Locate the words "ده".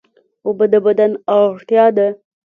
1.97-2.07